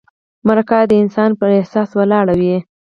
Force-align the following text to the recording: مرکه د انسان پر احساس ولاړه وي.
مرکه 0.47 0.77
د 0.85 0.91
انسان 1.03 1.31
پر 1.39 1.49
احساس 1.59 1.89
ولاړه 1.99 2.33
وي. 2.41 2.57